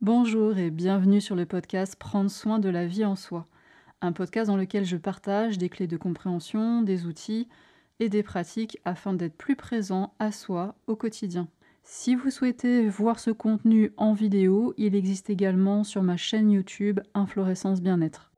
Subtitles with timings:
[0.00, 3.48] Bonjour et bienvenue sur le podcast Prendre soin de la vie en soi,
[4.00, 7.48] un podcast dans lequel je partage des clés de compréhension, des outils
[7.98, 11.48] et des pratiques afin d'être plus présent à soi au quotidien.
[11.82, 17.00] Si vous souhaitez voir ce contenu en vidéo, il existe également sur ma chaîne YouTube
[17.14, 18.30] Inflorescence Bien-être.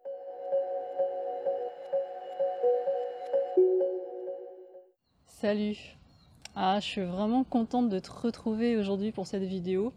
[5.27, 5.77] Salut
[6.57, 9.93] ah, Je suis vraiment contente de te retrouver aujourd'hui pour cette vidéo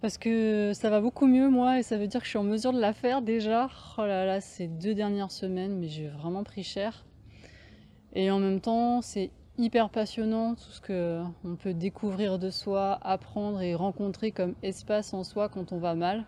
[0.00, 2.44] parce que ça va beaucoup mieux moi et ça veut dire que je suis en
[2.44, 3.68] mesure de la faire déjà.
[3.98, 7.04] Oh là là, ces deux dernières semaines, mais j'ai vraiment pris cher.
[8.14, 12.98] Et en même temps, c'est hyper passionnant tout ce que on peut découvrir de soi,
[13.02, 16.24] apprendre et rencontrer comme espace en soi quand on va mal,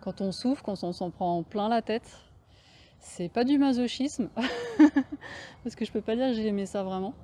[0.00, 2.18] quand on souffre, quand on s'en prend plein la tête.
[2.98, 4.30] C'est pas du masochisme,
[5.62, 7.14] parce que je peux pas dire que j'ai aimé ça vraiment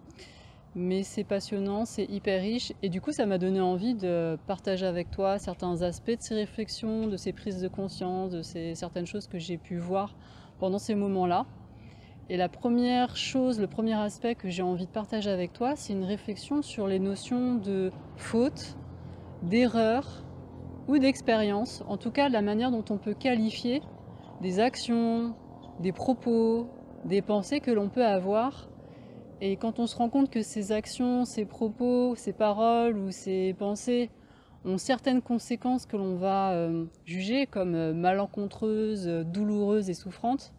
[0.74, 4.86] mais c'est passionnant, c'est hyper riche et du coup ça m'a donné envie de partager
[4.86, 9.06] avec toi certains aspects de ces réflexions, de ces prises de conscience, de ces, certaines
[9.06, 10.14] choses que j'ai pu voir
[10.58, 11.44] pendant ces moments-là.
[12.30, 15.92] Et la première chose, le premier aspect que j'ai envie de partager avec toi, c'est
[15.92, 18.76] une réflexion sur les notions de faute,
[19.42, 20.24] d'erreur
[20.88, 23.82] ou d'expérience, en tout cas la manière dont on peut qualifier
[24.40, 25.34] des actions,
[25.80, 26.68] des propos,
[27.04, 28.68] des pensées que l'on peut avoir
[29.44, 33.54] et quand on se rend compte que ces actions, ces propos, ces paroles ou ces
[33.58, 34.08] pensées
[34.64, 40.54] ont certaines conséquences que l'on va euh, juger comme euh, malencontreuses, douloureuses et souffrantes,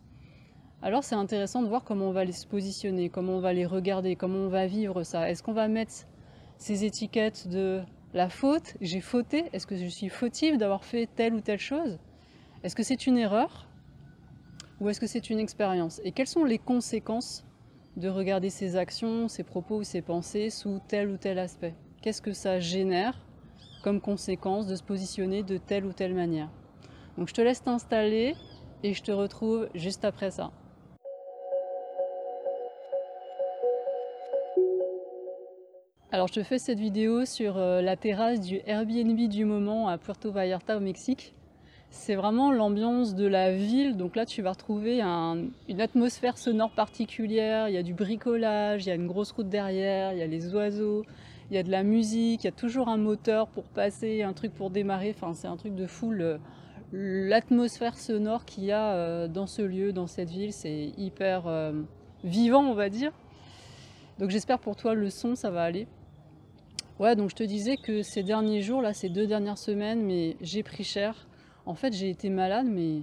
[0.82, 4.18] alors c'est intéressant de voir comment on va les positionner, comment on va les regarder,
[4.18, 5.30] comment on va vivre ça.
[5.30, 5.94] Est-ce qu'on va mettre
[6.58, 7.80] ces étiquettes de
[8.14, 12.00] la faute, j'ai fauté, est-ce que je suis fautive d'avoir fait telle ou telle chose?
[12.64, 13.70] Est-ce que c'est une erreur
[14.82, 16.02] ou est-ce que c'est une expérience?
[16.04, 17.46] Et quelles sont les conséquences
[17.98, 21.76] de regarder ses actions, ses propos ou ses pensées sous tel ou tel aspect.
[22.02, 23.18] Qu'est-ce que ça génère
[23.84, 26.50] comme conséquence de se positionner de telle ou telle manière?
[27.18, 28.36] Donc je te laisse t'installer
[28.82, 30.52] et je te retrouve juste après ça.
[36.12, 39.98] Alors je te fais cette vidéo sur euh, la terrasse du Airbnb du moment à
[39.98, 41.34] Puerto Vallarta au Mexique
[41.94, 43.96] c'est vraiment l'ambiance de la ville.
[43.96, 47.70] Donc là, tu vas retrouver une atmosphère sonore particulière.
[47.70, 50.28] Il y a du bricolage, il y a une grosse route derrière, il y a
[50.28, 51.06] les oiseaux,
[51.52, 54.34] il y a de la musique, il y a toujours un moteur pour passer, un
[54.34, 55.14] truc pour démarrer.
[55.16, 56.12] Enfin, c'est un truc de fou.
[56.92, 61.74] L'atmosphère sonore qu'il y a euh, dans ce lieu, dans cette ville, c'est hyper euh,
[62.24, 63.12] vivant, on va dire.
[64.18, 65.88] Donc j'espère pour toi le son, ça va aller.
[67.00, 70.38] Ouais, donc je te disais que ces derniers jours, là, ces deux dernières semaines, mais
[70.42, 71.28] j'ai pris cher
[71.66, 73.02] en fait, j'ai été malade, mais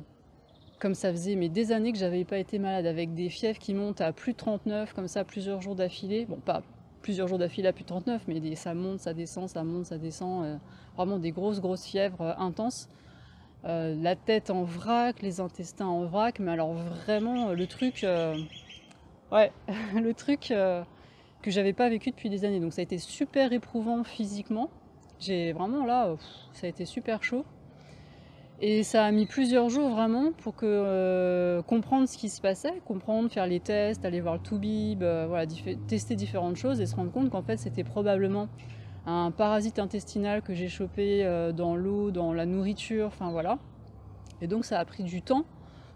[0.78, 3.75] comme ça faisait mais des années que j'avais pas été malade, avec des fièvres qui
[3.75, 6.25] montent à plus de 39, comme ça, plusieurs jours d'affilée.
[6.26, 6.62] Bon, pas
[7.03, 9.99] plusieurs jours d'affilée à plus de 39, mais ça monte, ça descend, ça monte, ça
[9.99, 10.44] descend.
[10.44, 10.56] Euh,
[10.97, 12.88] vraiment des grosses, grosses fièvres euh, intenses.
[13.65, 18.06] Euh, la tête en vrac, les intestins en vrac, mais alors vraiment le truc,
[19.32, 19.53] ouais,
[19.94, 22.60] le truc que j'avais pas vécu depuis des années.
[22.60, 24.70] Donc ça a été super éprouvant physiquement.
[25.19, 26.15] J'ai vraiment là,
[26.54, 27.44] ça a été super chaud.
[28.62, 32.82] Et ça a mis plusieurs jours vraiment pour que, euh, comprendre ce qui se passait,
[32.84, 35.47] comprendre, faire les tests, aller voir le Toubib, euh,
[35.88, 38.49] tester différentes choses et se rendre compte qu'en fait c'était probablement
[39.06, 43.59] un parasite intestinal que j'ai chopé euh, dans l'eau, dans la nourriture, enfin voilà.
[44.43, 45.44] Et donc ça a pris du temps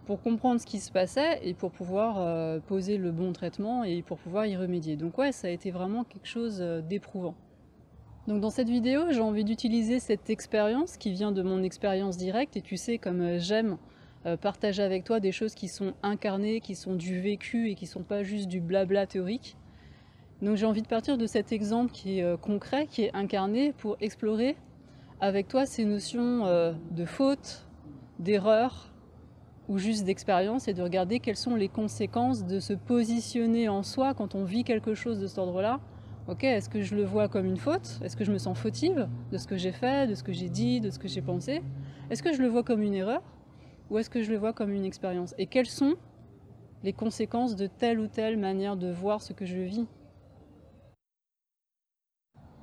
[0.07, 4.19] pour comprendre ce qui se passait et pour pouvoir poser le bon traitement et pour
[4.19, 4.97] pouvoir y remédier.
[4.97, 7.35] Donc ouais, ça a été vraiment quelque chose d'éprouvant.
[8.27, 12.57] Donc dans cette vidéo, j'ai envie d'utiliser cette expérience qui vient de mon expérience directe
[12.57, 13.77] et tu sais comme euh, j'aime
[14.25, 17.85] euh, partager avec toi des choses qui sont incarnées, qui sont du vécu et qui
[17.87, 19.59] sont pas juste du blabla théorique.
[20.41, 23.73] Donc j'ai envie de partir de cet exemple qui est euh, concret, qui est incarné
[23.73, 24.57] pour explorer
[25.21, 27.67] avec toi ces notions de faute,
[28.19, 28.91] d'erreur
[29.69, 34.13] ou juste d'expérience et de regarder quelles sont les conséquences de se positionner en soi
[34.13, 35.81] quand on vit quelque chose de cet ordre-là
[36.27, 38.01] Ok, est-ce que je le vois comme une faute?
[38.03, 40.49] Est-ce que je me sens fautive de ce que j'ai fait, de ce que j'ai
[40.49, 41.61] dit, de ce que j'ai pensé?
[42.09, 43.21] Est-ce que je le vois comme une erreur
[43.91, 45.35] Ou est-ce que je le vois comme une expérience?
[45.37, 45.97] Et quelles sont
[46.83, 49.87] les conséquences de telle ou telle manière de voir ce que je vis?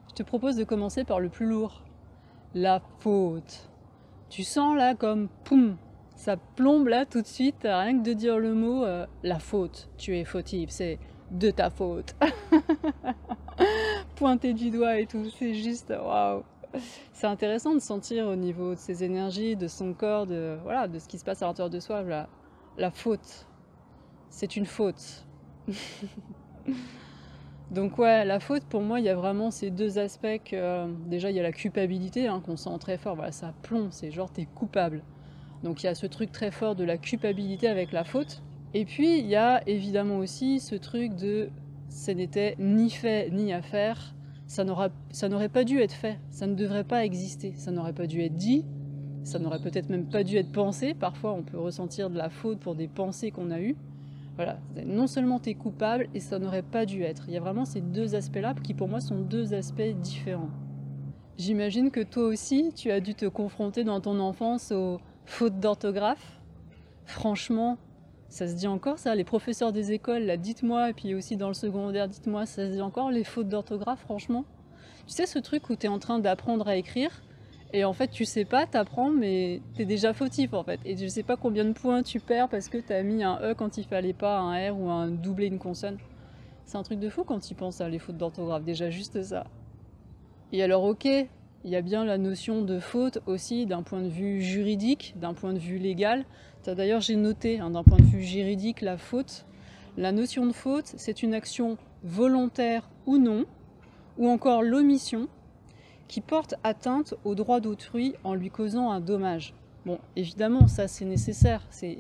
[0.10, 1.84] Je te propose de commencer par le plus lourd,
[2.56, 3.70] la faute.
[4.32, 5.78] Tu sens là comme poum,
[6.16, 9.88] ça plombe là tout de suite, rien que de dire le mot euh, la faute,
[9.98, 10.98] tu es fautive, c'est
[11.32, 12.16] de ta faute.
[14.16, 16.44] Pointer du doigt et tout, c'est juste waouh.
[17.14, 21.00] C'est intéressant de sentir au niveau de ses énergies, de son corps, de voilà, de
[21.00, 22.30] ce qui se passe à l'intérieur de soi, la,
[22.78, 23.48] la faute.
[24.30, 25.26] C'est une faute.
[27.72, 31.30] Donc ouais, la faute, pour moi, il y a vraiment ces deux aspects euh, déjà,
[31.30, 34.30] il y a la culpabilité, hein, qu'on sent très fort, voilà, ça plombe, c'est genre,
[34.30, 35.04] t'es coupable.
[35.64, 38.44] Donc il y a ce truc très fort de la culpabilité avec la faute.
[38.74, 41.50] Et puis, il y a évidemment aussi ce truc de,
[41.90, 44.16] ce n'était ni fait ni à faire,
[44.48, 48.22] ça n'aurait pas dû être fait, ça ne devrait pas exister, ça n'aurait pas dû
[48.22, 48.66] être dit,
[49.24, 50.94] ça n'aurait peut-être même pas dû être pensé.
[50.94, 53.76] Parfois, on peut ressentir de la faute pour des pensées qu'on a eues.
[54.36, 57.26] Voilà, non seulement tu es coupable et ça n'aurait pas dû être.
[57.28, 60.50] Il y a vraiment ces deux aspects-là qui pour moi sont deux aspects différents.
[61.38, 66.40] J'imagine que toi aussi, tu as dû te confronter dans ton enfance aux fautes d'orthographe.
[67.06, 67.78] Franchement,
[68.32, 71.50] ça se dit encore ça Les professeurs des écoles, là, dites-moi, et puis aussi dans
[71.50, 74.46] le secondaire, dites-moi, ça se dit encore les fautes d'orthographe, franchement?
[75.06, 77.22] Tu sais ce truc où tu es en train d'apprendre à écrire
[77.74, 80.80] et en fait, tu sais pas, t'apprends, mais t'es déjà fautif en fait.
[80.86, 83.54] Et je sais pas combien de points tu perds parce que t'as mis un E
[83.54, 85.98] quand il fallait pas, un R ou un doublé une consonne.
[86.66, 89.46] C'est un truc de fou quand tu penses à les fautes d'orthographe, déjà juste ça.
[90.52, 91.08] Et alors, ok,
[91.64, 95.34] il y a bien la notion de faute aussi d'un point de vue juridique, d'un
[95.34, 96.26] point de vue légal.
[96.66, 99.46] D'ailleurs, j'ai noté hein, d'un point de vue juridique la faute.
[99.98, 103.46] La notion de faute, c'est une action volontaire ou non,
[104.18, 105.28] ou encore l'omission
[106.08, 109.54] qui porte atteinte au droit d'autrui en lui causant un dommage.
[109.86, 111.66] Bon, évidemment, ça c'est nécessaire.
[111.70, 111.92] C'est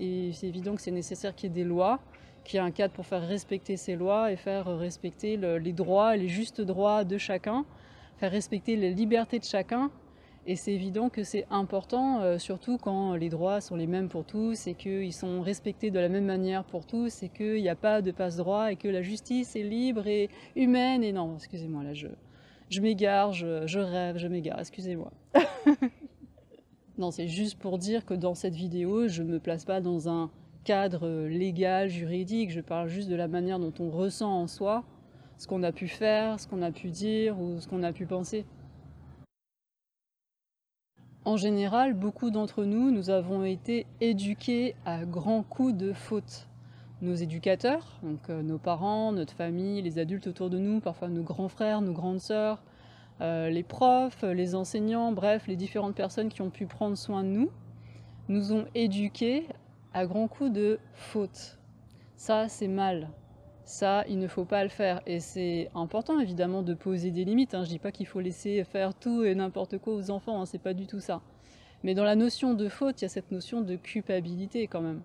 [0.43, 1.99] évident que c'est nécessaire qu'il y ait des lois,
[2.43, 6.15] qu'il y ait un cadre pour faire respecter ces lois et faire respecter les droits,
[6.15, 7.65] les justes droits de chacun,
[8.21, 9.89] faire respecter les libertés de chacun.
[10.45, 14.25] Et c'est évident que c'est important, euh, surtout quand les droits sont les mêmes pour
[14.25, 17.75] tous et qu'ils sont respectés de la même manière pour tous et qu'il n'y a
[17.75, 21.03] pas de passe-droit et que la justice est libre et humaine.
[21.03, 22.09] Et non, excusez-moi, là je,
[22.69, 25.11] je m'égare, je, rêve, je m'égare, excusez-moi.
[26.99, 30.09] non, c'est juste pour dire que dans cette vidéo, je ne me place pas dans
[30.09, 30.29] un
[30.63, 34.83] cadre légal, juridique, je parle juste de la manière dont on ressent en soi
[35.41, 38.05] ce qu'on a pu faire, ce qu'on a pu dire ou ce qu'on a pu
[38.05, 38.45] penser.
[41.25, 46.47] En général, beaucoup d'entre nous, nous avons été éduqués à grands coups de faute
[47.01, 51.23] nos éducateurs, donc euh, nos parents, notre famille, les adultes autour de nous, parfois nos
[51.23, 52.61] grands frères, nos grandes sœurs,
[53.21, 57.29] euh, les profs, les enseignants, bref, les différentes personnes qui ont pu prendre soin de
[57.29, 57.49] nous,
[58.29, 59.47] nous ont éduqués
[59.95, 61.57] à grands coups de faute.
[62.15, 63.09] Ça, c'est mal.
[63.63, 65.01] Ça, il ne faut pas le faire.
[65.05, 67.53] Et c'est important, évidemment, de poser des limites.
[67.53, 67.63] Hein.
[67.63, 70.45] Je ne dis pas qu'il faut laisser faire tout et n'importe quoi aux enfants, hein.
[70.45, 71.21] c'est pas du tout ça.
[71.83, 75.01] Mais dans la notion de faute, il y a cette notion de culpabilité quand même.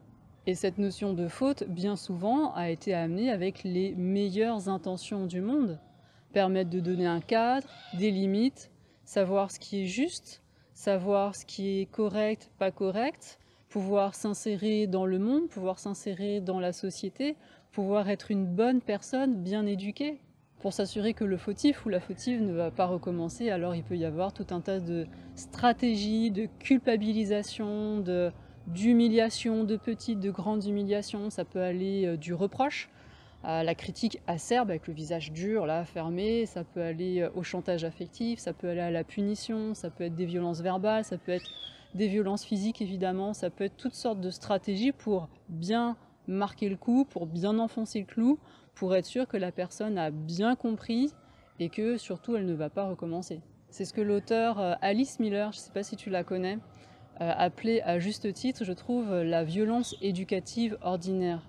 [0.46, 5.40] Et cette notion de faute, bien souvent, a été amenée avec les meilleures intentions du
[5.40, 5.78] monde.
[6.32, 7.66] Permettre de donner un cadre,
[7.98, 8.70] des limites,
[9.04, 10.42] savoir ce qui est juste,
[10.74, 13.38] savoir ce qui est correct, pas correct,
[13.70, 17.36] pouvoir s'insérer dans le monde, pouvoir s'insérer dans la société,
[17.76, 20.18] pouvoir être une bonne personne bien éduquée.
[20.60, 23.98] Pour s'assurer que le fautif ou la fautive ne va pas recommencer, alors il peut
[23.98, 28.02] y avoir tout un tas de stratégies, de culpabilisation,
[28.66, 31.28] d'humiliation, de petites, de grandes humiliations.
[31.28, 32.88] Ça peut aller euh, du reproche
[33.44, 36.46] à la critique acerbe avec le visage dur, là, fermé.
[36.46, 40.04] Ça peut aller euh, au chantage affectif, ça peut aller à la punition, ça peut
[40.04, 41.50] être des violences verbales, ça peut être
[41.94, 46.76] des violences physiques évidemment, ça peut être toutes sortes de stratégies pour bien marquer le
[46.76, 48.38] coup, pour bien enfoncer le clou,
[48.74, 51.12] pour être sûr que la personne a bien compris
[51.58, 53.40] et que surtout elle ne va pas recommencer.
[53.70, 56.58] C'est ce que l'auteur euh, Alice Miller, je ne sais pas si tu la connais,
[57.20, 61.40] euh, appelée à juste titre, je trouve, la violence éducative ordinaire.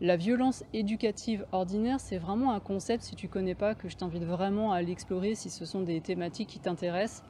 [0.00, 4.22] La violence éducative ordinaire, c'est vraiment un concept, si tu connais pas, que je t'invite
[4.22, 7.24] vraiment à l'explorer si ce sont des thématiques qui t'intéressent,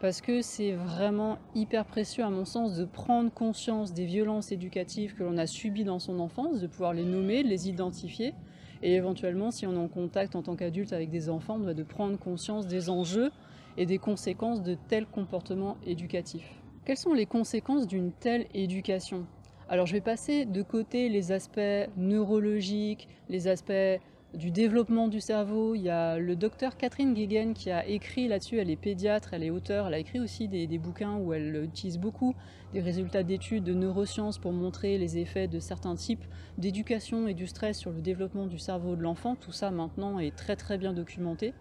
[0.00, 5.14] parce que c'est vraiment hyper précieux, à mon sens, de prendre conscience des violences éducatives
[5.14, 8.34] que l'on a subies dans son enfance, de pouvoir les nommer, les identifier,
[8.82, 12.18] et éventuellement, si on est en contact en tant qu'adulte avec des enfants, de prendre
[12.18, 13.30] conscience des enjeux
[13.76, 16.50] et des conséquences de tels comportements éducatifs.
[16.86, 19.26] Quelles sont les conséquences d'une telle éducation?
[19.68, 21.60] Alors je vais passer de côté les aspects
[21.96, 24.00] neurologiques, les aspects
[24.34, 25.74] du développement du cerveau.
[25.74, 29.42] Il y a le docteur Catherine Guéguen qui a écrit là-dessus, elle est pédiatre, elle
[29.42, 32.34] est auteure, elle a écrit aussi des, bouquins où elle utilise beaucoup
[32.72, 36.24] des résultats d'études de neurosciences pour montrer les effets de certains types
[36.58, 39.34] d'éducation et du stress sur le développement du cerveau de l'enfant.
[39.34, 41.52] Tout ça maintenant est très très bien documenté.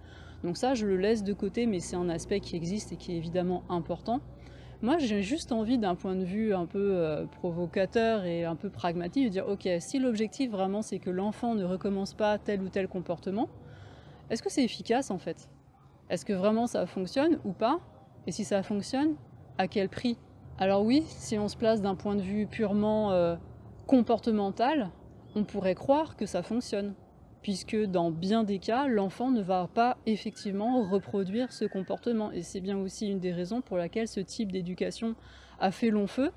[0.44, 3.12] Donc ça, je le laisse de côté, mais c'est un aspect qui existe et qui
[3.12, 4.22] est évidemment important.
[4.82, 8.70] Moi, j'ai juste envie d'un point de vue un peu euh, provocateur et un peu
[8.70, 12.70] pragmatique de dire, ok, si l'objectif vraiment c'est que l'enfant ne recommence pas tel ou
[12.70, 13.50] tel comportement,
[14.30, 15.50] est-ce que c'est efficace en fait?
[16.10, 17.82] Est-ce que vraiment ça fonctionne ou pas?
[18.26, 19.16] Et si ça fonctionne,
[19.58, 20.18] à quel prix?
[20.58, 23.36] Alors oui, si on se place d'un point de vue purement euh,
[23.86, 24.92] comportemental,
[25.36, 26.94] on pourrait croire que ça fonctionne.
[27.42, 32.32] Puisque dans bien des cas, l'enfant ne va pas effectivement reproduire ce comportement.
[32.32, 35.16] Et c'est bien aussi une des raisons pour laquelle ce type d'éducation
[35.60, 36.32] a fait long feu,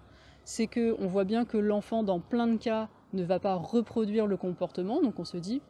[0.44, 4.36] c'est qu'on voit bien que l'enfant, dans plein de cas, ne va pas reproduire le
[4.36, 5.60] comportement, donc on se dit,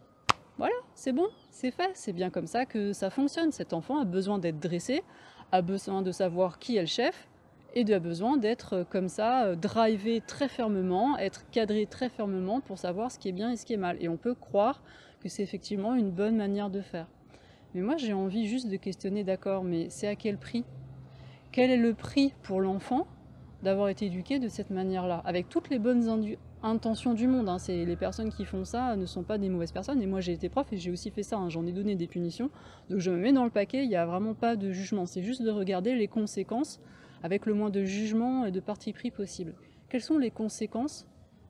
[0.59, 3.53] voilà, c'est bon, c'est fait, c'est bien comme ça que ça fonctionne.
[3.53, 5.03] Cet enfant a besoin d'être dressé,
[5.51, 7.29] a besoin de savoir qui est le chef,
[7.75, 12.79] et a besoin d'être comme ça, euh, drivé très fermement, être cadré très fermement pour
[12.79, 13.97] savoir ce qui est bien et ce qui est mal.
[14.01, 14.83] Et on peut croire
[15.23, 17.07] que c'est effectivement une bonne manière de faire.
[17.75, 20.65] Mais moi j'ai envie juste de questionner, d'accord, mais c'est à quel prix?
[21.53, 23.07] Quel est le prix pour l'enfant
[23.63, 25.23] d'avoir été éduqué de cette manière-là?
[25.25, 27.49] Avec toutes les bonnes intentions du monde.
[27.49, 27.59] Hein.
[27.59, 30.03] C'est, les personnes qui font ça ne sont pas des mauvaises personnes.
[30.03, 31.37] Et moi j'ai été prof et j'ai aussi fait ça.
[31.39, 31.49] Hein.
[31.49, 32.51] J'en ai donné des punitions.
[32.91, 35.07] Donc je me mets dans le paquet, il n'y a vraiment pas de jugement.
[35.07, 36.81] C'est juste de regarder les conséquences
[37.23, 39.55] avec le moins de jugement et de parti pris possible.
[39.89, 41.07] Quelles sont les conséquences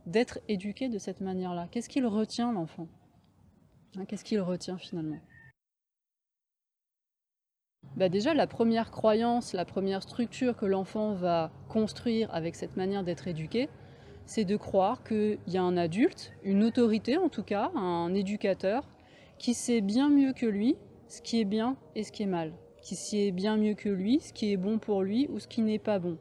[0.07, 1.69] d'être éduqué de cette manière-là?
[1.71, 2.89] Qu'est-ce qu'il retient l'enfant?
[4.09, 5.21] Qu'est-ce qu'il retient finalement?
[7.97, 13.05] Bah Déjà, la première croyance, la première structure que l'enfant va construire avec cette manière
[13.05, 13.69] d'être éduqué,
[14.25, 18.89] c'est de croire qu'il y a un adulte, une autorité en tout cas, un éducateur,
[19.39, 20.77] qui sait bien mieux que lui
[21.09, 24.21] ce qui est bien et ce qui est mal, qui sait bien mieux que lui
[24.21, 26.17] ce qui est bon pour lui ou ce qui n'est pas bon.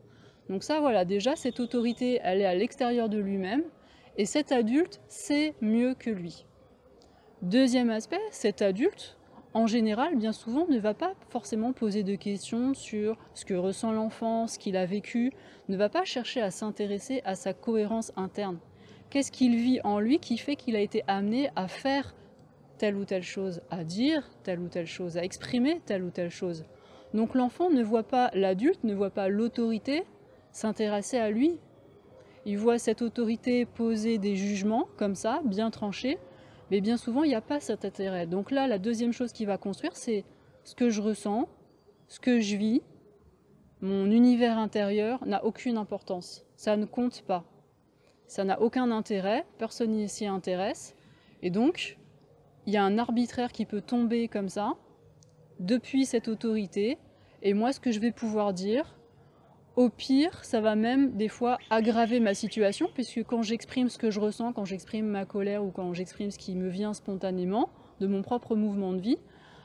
[0.49, 3.63] Donc ça, voilà, déjà, cette autorité, elle est à l'extérieur de lui-même,
[4.17, 6.45] et cet adulte sait mieux que lui.
[7.41, 9.17] Deuxième aspect, cet adulte,
[9.55, 13.91] en général, bien souvent, ne va pas forcément poser de questions sur ce que ressent
[13.91, 15.31] l'enfant, ce qu'il a vécu,
[15.67, 18.59] ne va pas chercher à s'intéresser à sa cohérence interne.
[19.09, 22.13] Qu'est-ce qu'il vit en lui qui fait qu'il a été amené à faire
[22.77, 26.29] telle ou telle chose, à dire telle ou telle chose, à exprimer telle ou telle
[26.29, 26.63] chose?
[27.15, 30.03] Donc l'enfant ne voit pas l'adulte, ne voit pas l'autorité
[30.51, 31.57] s'intéresser à lui.
[32.45, 36.19] Il voit cette autorité poser des jugements comme ça, bien tranchés,
[36.71, 38.25] mais bien souvent, il n'y a pas cet intérêt.
[38.25, 40.23] Donc là, la deuxième chose qu'il va construire, c'est
[40.63, 41.49] ce que je ressens,
[42.07, 42.81] ce que je vis,
[43.81, 46.45] mon univers intérieur n'a aucune importance.
[46.55, 47.43] Ça ne compte pas.
[48.25, 50.95] Ça n'a aucun intérêt, personne n'y s'y intéresse.
[51.41, 51.97] Et donc,
[52.65, 54.75] il y a un arbitraire qui peut tomber comme ça,
[55.59, 56.97] depuis cette autorité.
[57.41, 58.95] Et moi, ce que je vais pouvoir dire,
[59.75, 64.11] au pire, ça va même des fois aggraver ma situation, puisque quand j'exprime ce que
[64.11, 68.07] je ressens, quand j'exprime ma colère ou quand j'exprime ce qui me vient spontanément de
[68.07, 69.17] mon propre mouvement de vie,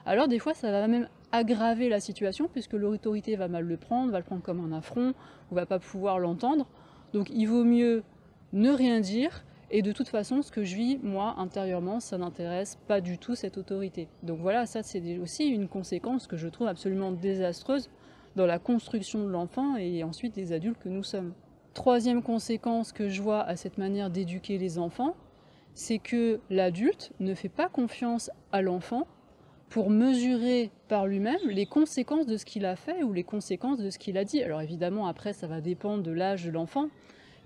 [0.04, 4.12] alors des fois ça va même aggraver la situation, puisque l'autorité va mal le prendre,
[4.12, 5.12] va le prendre comme un affront,
[5.50, 6.66] ou va pas pouvoir l'entendre.
[7.12, 8.04] Donc il vaut mieux
[8.52, 12.78] ne rien dire, et de toute façon, ce que je vis, moi, intérieurement, ça n'intéresse
[12.86, 14.08] pas du tout cette autorité.
[14.22, 17.90] Donc voilà, ça c'est aussi une conséquence que je trouve absolument désastreuse
[18.36, 21.32] dans la construction de l'enfant et ensuite des adultes que nous sommes.
[21.74, 25.16] Troisième conséquence que je vois à cette manière d'éduquer les enfants,
[25.74, 29.06] c'est que l'adulte ne fait pas confiance à l'enfant
[29.68, 33.90] pour mesurer par lui-même les conséquences de ce qu'il a fait ou les conséquences de
[33.90, 34.42] ce qu'il a dit.
[34.42, 36.88] Alors évidemment, après, ça va dépendre de l'âge de l'enfant,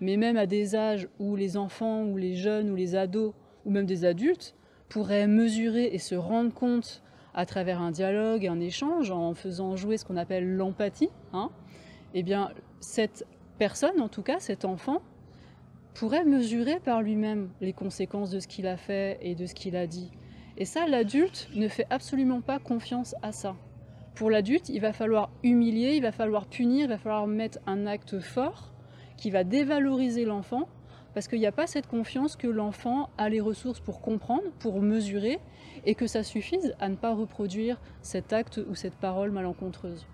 [0.00, 3.32] mais même à des âges où les enfants ou les jeunes ou les ados
[3.64, 4.54] ou même des adultes
[4.88, 7.02] pourraient mesurer et se rendre compte
[7.34, 11.50] à travers un dialogue, un échange, en faisant jouer ce qu'on appelle l'empathie, hein,
[12.14, 13.26] eh bien, cette
[13.58, 15.02] personne, en tout cas, cet enfant,
[15.94, 19.76] pourrait mesurer par lui-même les conséquences de ce qu'il a fait et de ce qu'il
[19.76, 20.10] a dit.
[20.56, 23.56] Et ça, l'adulte ne fait absolument pas confiance à ça.
[24.14, 27.86] Pour l'adulte, il va falloir humilier, il va falloir punir, il va falloir mettre un
[27.86, 28.72] acte fort
[29.16, 30.68] qui va dévaloriser l'enfant
[31.14, 34.80] parce qu'il n'y a pas cette confiance que l'enfant a les ressources pour comprendre, pour
[34.80, 35.38] mesurer,
[35.84, 40.06] et que ça suffise à ne pas reproduire cet acte ou cette parole malencontreuse.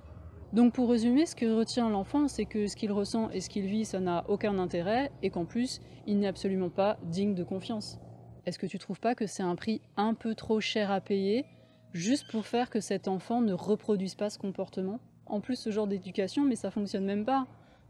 [0.53, 3.67] Donc pour résumer, ce que retient l'enfant, c'est que ce qu'il ressent et ce qu'il
[3.67, 7.99] vit, ça n'a aucun intérêt, et qu'en plus, il n'est absolument pas digne de confiance.
[8.47, 11.45] Est-ce que tu trouves pas que c'est un prix un peu trop cher à payer,
[11.93, 15.00] juste pour faire que cet enfant ne reproduise pas ce comportement?
[15.26, 17.47] En plus, ce genre d'éducation, mais ça fonctionne même pas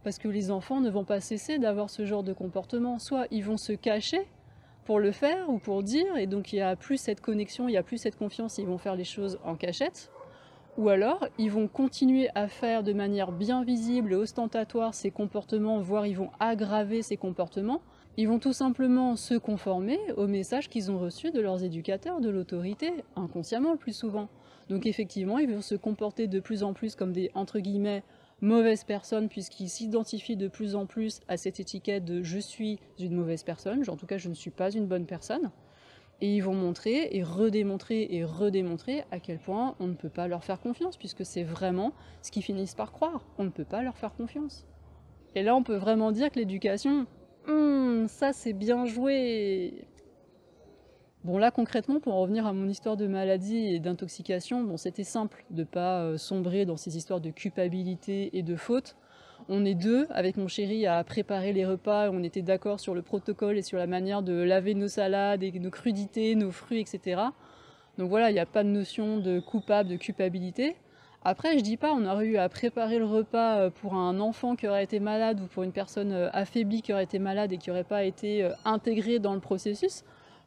[0.07, 3.01] parce que les enfants ne vont pas cesser d'avoir ce genre de comportement.
[3.01, 4.21] Soit ils vont se cacher
[4.85, 7.73] pour le faire ou pour dire, et donc il n'y a plus cette connexion, il
[7.73, 10.13] n'y a plus cette confiance, ils vont faire les choses en cachette.
[10.79, 15.81] Ou alors, ils vont continuer à faire de manière bien visible et ostentatoire ces comportements,
[15.81, 17.83] voire ils vont aggraver ces comportements.
[18.17, 22.31] Ils vont tout simplement se conformer aux messages qu'ils ont reçus de leurs éducateurs, de
[22.31, 24.29] l'autorité, inconsciemment le plus souvent.
[24.69, 28.05] Donc effectivement, ils vont se comporter de plus en plus comme des, entre guillemets,
[28.41, 33.15] mauvaise personne puisqu'il s'identifie de plus en plus à cette étiquette de je suis une
[33.15, 35.51] mauvaise personne, en tout cas je ne suis pas une bonne personne.
[36.23, 40.29] Et ils vont montrer et redémontrer et redémontrer à quel point on ne peut pas
[40.29, 43.23] leur faire confiance, puisque c'est vraiment ce qu'ils finissent par croire.
[43.37, 44.65] On ne peut pas leur faire confiance.
[45.35, 47.07] Et là, on peut vraiment dire que l'éducation,
[47.47, 49.87] hum, ça c'est bien joué.
[51.27, 55.03] Bon là concrètement, pour en revenir à mon histoire de maladie et d'intoxication, bon c'était
[55.03, 58.95] simple de pas euh, sombrer dans ces histoires de culpabilité et de faute.
[59.49, 63.03] On est deux avec mon chéri à préparer les repas, on était d'accord sur le
[63.03, 67.21] protocole et sur la manière de laver nos salades et nos crudités, nos fruits, etc.
[67.99, 70.77] Donc voilà, il n'y a pas de notion de coupable, de culpabilité.
[71.25, 74.55] Après, je dis pas, on aurait eu à préparer le repas euh, pour un enfant
[74.55, 77.59] qui aurait été malade ou pour une personne euh, affaiblie qui aurait été malade et
[77.59, 80.05] qui n'aurait pas été intégrée dans le processus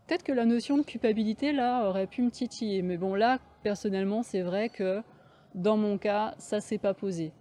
[0.09, 2.81] peut-être que la notion de culpabilité, là, aurait pu me titiller.
[2.81, 5.03] Mais bon, là, personnellement, c'est vrai que
[5.53, 7.31] dans mon cas, ça s'est pas posé.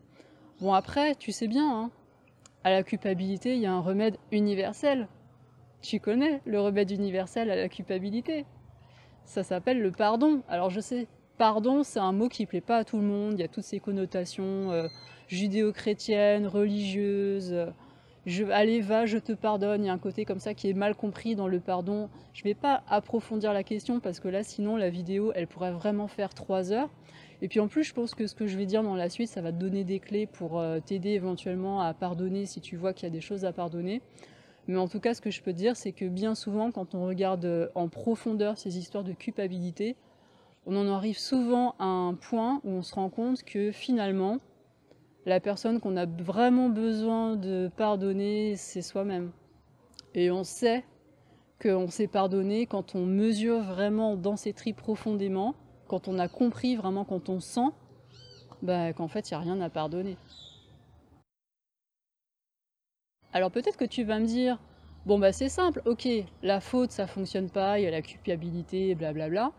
[0.60, 1.90] Bon, après, tu sais bien, hein,
[2.64, 5.08] à la culpabilité, il y a un remède universel.
[5.80, 8.44] Tu connais le remède universel à la culpabilité.
[9.24, 10.42] Ça s'appelle le pardon.
[10.46, 11.06] Alors je sais,
[11.38, 13.34] pardon, c'est un mot qui plaît pas à tout le monde.
[13.34, 14.88] Il y a toutes ces connotations euh,
[15.28, 17.54] judéo-chrétiennes, religieuses.
[18.28, 19.84] Je, allez, va, je te pardonne.
[19.84, 22.10] Il y a un côté comme ça qui est mal compris dans le pardon.
[22.34, 25.72] Je ne vais pas approfondir la question parce que là, sinon, la vidéo, elle pourrait
[25.72, 26.90] vraiment faire trois heures.
[27.40, 29.30] Et puis en plus, je pense que ce que je vais dire dans la suite,
[29.30, 32.92] ça va te donner des clés pour euh, t'aider éventuellement à pardonner si tu vois
[32.92, 34.02] qu'il y a des choses à pardonner.
[34.66, 37.06] Mais en tout cas, ce que je peux dire, c'est que bien souvent, quand on
[37.06, 39.96] regarde euh, en profondeur ces histoires de culpabilité,
[40.66, 44.38] on en arrive souvent à un point où on se rend compte que finalement,
[45.28, 49.30] la personne qu'on a vraiment besoin de pardonner, c'est soi-même.
[50.14, 50.84] Et on sait
[51.60, 55.54] qu'on s'est pardonné quand on mesure vraiment dans ses tripes profondément,
[55.86, 57.68] quand on a compris vraiment, quand on sent
[58.62, 60.16] bah, qu'en fait, il n'y a rien à pardonner.
[63.34, 64.58] Alors peut-être que tu vas me dire,
[65.04, 66.08] bon bah c'est simple, ok,
[66.42, 69.52] la faute ça fonctionne pas, il y a la culpabilité, blablabla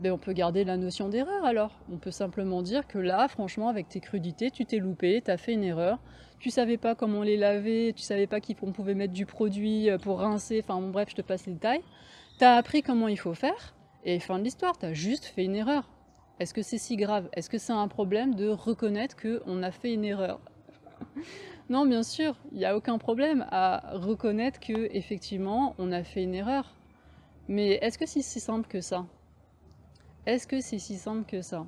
[0.00, 1.72] ben on peut garder la notion d'erreur alors.
[1.92, 5.36] On peut simplement dire que là, franchement, avec tes crudités, tu t'es loupé, tu as
[5.36, 5.98] fait une erreur,
[6.38, 9.98] tu savais pas comment les laver, tu savais pas qu'on pouvait mettre du produit euh,
[9.98, 11.82] pour rincer, enfin bon, bref, je te passe les détails.
[12.38, 13.74] Tu as appris comment il faut faire,
[14.04, 15.88] et fin de l'histoire, tu as juste fait une erreur.
[16.38, 17.28] Est-ce que c'est si grave?
[17.32, 20.40] Est-ce que c'est un problème de reconnaître qu'on a fait une erreur?
[21.70, 26.22] Non, bien sûr, il n'y a aucun problème à reconnaître que effectivement on a fait
[26.22, 26.74] une erreur.
[27.46, 29.04] Mais est-ce que c'est si simple que ça?
[30.28, 31.64] Est-ce que c'est si simple que ça?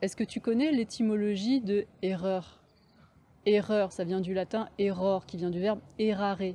[0.00, 2.62] Est-ce que tu connais l'étymologie de erreur?
[3.44, 6.54] Erreur, ça vient du latin error, qui vient du verbe errare.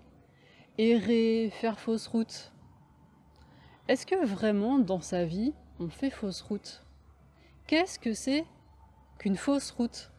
[0.80, 2.52] Errer, faire fausse route.
[3.88, 6.84] Est-ce que vraiment dans sa vie, on fait fausse route?
[7.68, 8.44] Qu'est-ce que c'est
[9.20, 10.12] qu'une fausse route?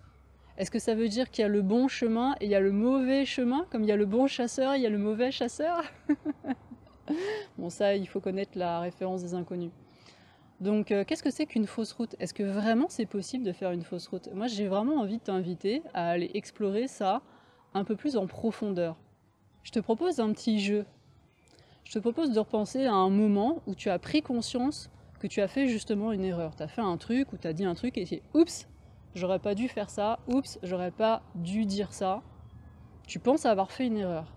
[0.57, 2.61] Est-ce que ça veut dire qu'il y a le bon chemin et il y a
[2.61, 4.98] le mauvais chemin, comme il y a le bon chasseur et il y a le
[4.98, 5.83] mauvais chasseur?
[7.57, 9.70] Bon ça, il faut connaître la référence des inconnus.
[10.60, 12.16] Donc, euh, qu'est-ce que c'est qu'une fausse route?
[12.18, 14.28] Est-ce que vraiment c'est possible de faire une fausse route?
[14.34, 17.22] Moi, j'ai vraiment envie de t'inviter à aller explorer ça
[17.74, 18.96] un peu plus en profondeur.
[19.62, 20.84] Je te propose un petit jeu.
[21.84, 24.90] Je te propose de repenser à un moment où tu as pris conscience
[25.20, 26.56] que tu as fait justement une erreur.
[26.56, 28.68] Tu as fait un truc ou tu as dit un truc et tu oups,
[29.14, 32.22] j'aurais pas dû faire ça, oups, j'aurais pas dû dire ça.
[33.06, 34.32] Tu penses avoir fait une erreur.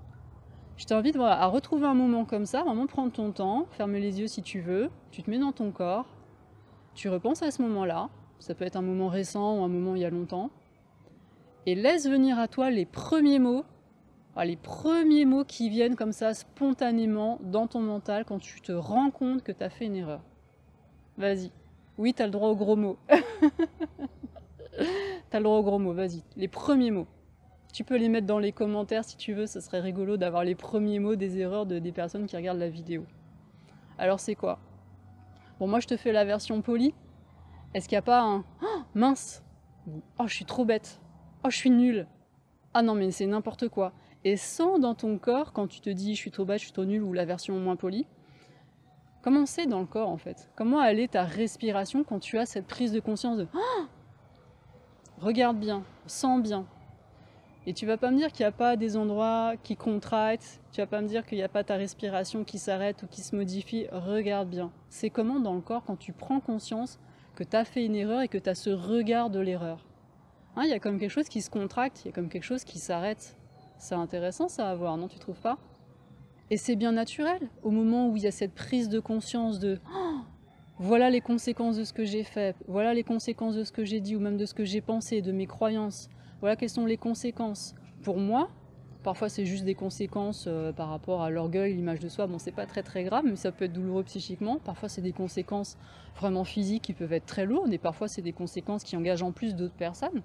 [0.81, 4.25] Je t'invite à retrouver un moment comme ça, vraiment prendre ton temps, fermer les yeux
[4.25, 6.07] si tu veux, tu te mets dans ton corps,
[6.95, 10.01] tu repenses à ce moment-là, ça peut être un moment récent ou un moment il
[10.01, 10.49] y a longtemps,
[11.67, 13.63] et laisse venir à toi les premiers mots,
[14.35, 18.71] ah, les premiers mots qui viennent comme ça spontanément dans ton mental quand tu te
[18.71, 20.21] rends compte que tu as fait une erreur.
[21.15, 21.51] Vas-y.
[21.99, 22.97] Oui, tu as le droit aux gros mots.
[23.07, 23.15] tu
[25.31, 26.23] as le droit aux gros mots, vas-y.
[26.37, 27.07] Les premiers mots.
[27.73, 30.55] Tu peux les mettre dans les commentaires si tu veux, ce serait rigolo d'avoir les
[30.55, 33.05] premiers mots des erreurs de, des personnes qui regardent la vidéo.
[33.97, 34.59] Alors c'est quoi?
[35.59, 36.93] Bon, moi je te fais la version polie.
[37.73, 39.43] Est-ce qu'il n'y a pas un oh, mince
[40.19, 40.99] Oh, je suis trop bête.
[41.43, 42.07] Oh, je suis nulle.
[42.73, 43.93] Ah non, mais c'est n'importe quoi.
[44.23, 46.73] Et sans dans ton corps, quand tu te dis je suis trop bête, je suis
[46.73, 48.05] trop nulle ou la version moins polie,
[49.21, 50.51] comment c'est dans le corps en fait?
[50.55, 53.85] Comment elle est ta respiration quand tu as cette prise de conscience de oh
[55.19, 56.65] Regarde bien, sens bien,
[57.67, 60.81] et tu vas pas me dire qu'il n'y a pas des endroits qui contractent, tu
[60.81, 63.35] vas pas me dire qu'il n'y a pas ta respiration qui s'arrête ou qui se
[63.35, 63.85] modifie.
[63.91, 64.71] Regarde bien.
[64.89, 66.99] C'est comment dans le corps quand tu prends conscience
[67.35, 69.85] que tu as fait une erreur et que tu as ce regard de l'erreur.
[70.55, 72.43] Hein, il y a comme quelque chose qui se contracte, il y a comme quelque
[72.43, 73.37] chose qui s'arrête.
[73.77, 75.57] C'est intéressant ça à voir, non Tu trouves pas?
[76.49, 79.79] Et c'est bien naturel au moment où il y a cette prise de conscience de
[79.95, 80.17] oh,
[80.79, 84.01] voilà les conséquences de ce que j'ai fait, voilà les conséquences de ce que j'ai
[84.01, 86.09] dit ou même de ce que j'ai pensé, de mes croyances
[86.41, 87.75] voilà quelles sont les conséquences.
[88.03, 88.49] Pour moi,
[89.03, 92.27] parfois c'est juste des conséquences euh, par rapport à l'orgueil, l'image de soi.
[92.27, 94.57] Bon, c'est pas très très grave, mais ça peut être douloureux psychiquement.
[94.57, 95.77] Parfois c'est des conséquences
[96.15, 99.31] vraiment physiques qui peuvent être très lourdes, et parfois c'est des conséquences qui engagent en
[99.31, 100.21] plus d'autres personnes.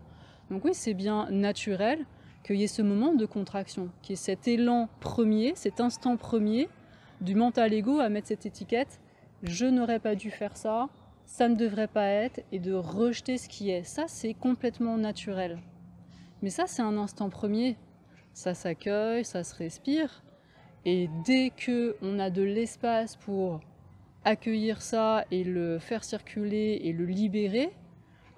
[0.50, 2.04] Donc oui, c'est bien naturel
[2.44, 6.16] qu'il y ait ce moment de contraction, qu'il y ait cet élan premier, cet instant
[6.16, 6.68] premier
[7.20, 9.00] du mental ego à mettre cette étiquette
[9.42, 10.88] je n'aurais pas dû faire ça,
[11.24, 13.84] ça ne devrait pas être, et de rejeter ce qui est.
[13.84, 15.58] Ça, c'est complètement naturel.
[16.42, 17.76] Mais ça, c'est un instant premier.
[18.32, 20.22] Ça s'accueille, ça se respire.
[20.84, 23.60] Et dès que on a de l'espace pour
[24.24, 27.72] accueillir ça et le faire circuler et le libérer,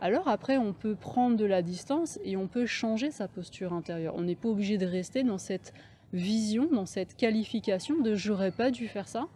[0.01, 4.15] alors après on peut prendre de la distance et on peut changer sa posture intérieure.
[4.17, 5.75] On n'est pas obligé de rester dans cette
[6.13, 9.29] vision, dans cette qualification de j'aurais pas dû faire ça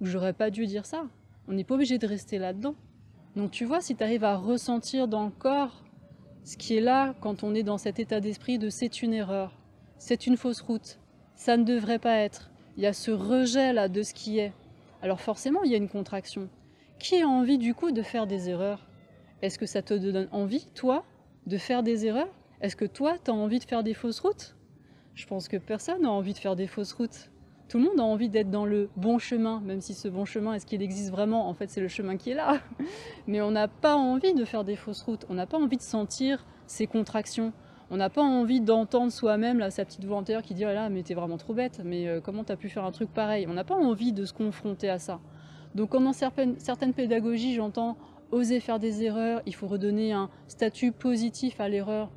[0.00, 1.06] ou j'aurais pas dû dire ça.
[1.48, 2.74] On n'est pas obligé de rester là-dedans.
[3.36, 5.82] Donc tu vois, si tu arrives à ressentir dans le corps
[6.44, 9.58] ce qui est là quand on est dans cet état d'esprit de c'est une erreur,
[9.98, 10.98] c'est une fausse route,
[11.34, 14.52] ça ne devrait pas être, il y a ce rejet là de ce qui est,
[15.02, 16.48] alors forcément il y a une contraction.
[16.98, 18.86] Qui a envie du coup de faire des erreurs?
[19.40, 21.02] Est-ce que ça te donne envie, toi,
[21.46, 22.28] de faire des erreurs?
[22.60, 24.54] Est-ce que toi, tu as envie de faire des fausses routes?
[25.14, 27.29] Je pense que personne n'a envie de faire des fausses routes.
[27.70, 30.54] Tout le monde a envie d'être dans le bon chemin, même si ce bon chemin,
[30.54, 31.48] est-ce qu'il existe vraiment?
[31.48, 32.58] En fait, c'est le chemin qui est là.
[33.28, 35.82] Mais on n'a pas envie de faire des fausses routes, on n'a pas envie de
[35.82, 37.52] sentir ces contractions.
[37.92, 41.04] On n'a pas envie d'entendre soi-même sa petite voix intérieure qui dit ah là mais
[41.04, 43.46] t'es vraiment trop bête, mais euh, comment t'as pu faire un truc pareil?
[43.48, 45.20] On n'a pas envie de se confronter à ça.
[45.76, 47.96] Donc dans certaines, certaines pédagogies, j'entends
[48.32, 52.10] oser faire des erreurs, il faut redonner un statut positif à l'erreur.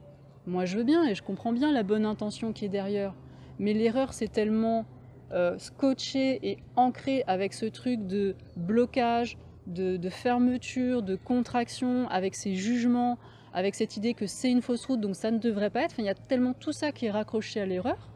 [0.47, 3.13] Moi je veux bien et je comprends bien la bonne intention qui est derrière.
[3.59, 4.87] Mais l'erreur c'est tellement
[5.33, 12.55] euh, scotché et ancré avec ce truc de blocage, de, fermeture, de contraction, avec ces
[12.55, 13.17] jugements,
[13.53, 15.99] avec cette idée que c'est une fausse route, donc ça ne devrait pas être.
[15.99, 18.09] il y a tellement tout ça qui est raccroché à l'erreur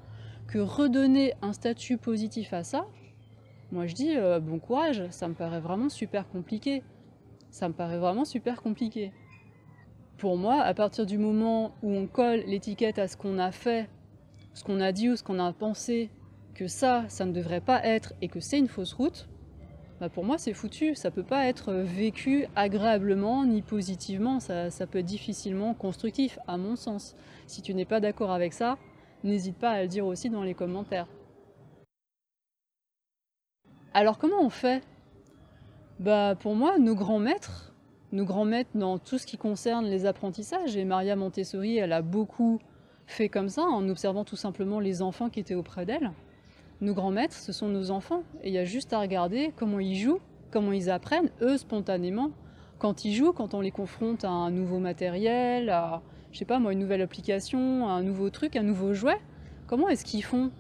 [0.48, 2.86] que redonner un statut positif à ça,
[3.72, 6.84] moi je dis euh, bon courage, ça me paraît vraiment super compliqué.
[7.50, 9.12] Ça me paraît vraiment super compliqué.
[10.18, 13.90] Pour moi, à partir du moment où on colle l'étiquette à ce qu'on a fait,
[14.54, 16.10] ce qu'on a dit ou ce qu'on a pensé,
[16.58, 19.30] que ça, ça ne devrait pas être et que c'est une fausse route,
[20.00, 20.96] bah pour moi c'est foutu.
[20.96, 24.40] Ça peut pas être vécu agréablement ni positivement.
[24.40, 27.16] Ça, ça peut être difficilement constructif, à mon sens.
[27.46, 28.78] Si tu n'es pas d'accord avec ça,
[29.24, 31.08] n'hésite pas à le dire aussi dans les commentaires.
[33.94, 34.84] Alors comment on fait?
[36.00, 37.76] Bah pour moi, nos grands maîtres,
[38.12, 42.02] nos grands maîtres dans tout ce qui concerne les apprentissages, et Maria Montessori, elle a
[42.02, 42.60] beaucoup
[43.06, 46.12] fait comme ça en observant tout simplement les enfants qui étaient auprès d'elle.
[46.80, 48.24] Nos grands maîtres, ce sont nos enfants.
[48.44, 50.20] Et il y a juste à regarder comment ils jouent,
[50.52, 52.32] comment ils apprennent, eux, spontanément.
[52.78, 56.60] Quand ils jouent, quand on les confronte à un nouveau matériel, à, je sais pas
[56.60, 59.18] moi, une nouvelle application, à un nouveau truc, un nouveau jouet,
[59.66, 60.52] comment est-ce qu'ils font?